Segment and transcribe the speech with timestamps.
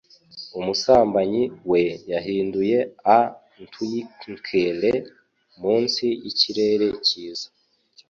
[0.59, 2.77] Umusambanyi we yahinduye
[3.17, 4.89] a-twinkle,
[5.61, 7.47] munsi yikirere cyiza.